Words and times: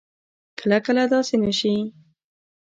کله 0.59 0.77
کله 0.85 1.03
داسې 1.13 1.35
نه 1.43 1.51
شي 1.59 1.73